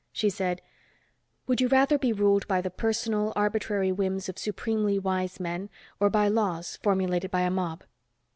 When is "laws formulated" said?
6.27-7.29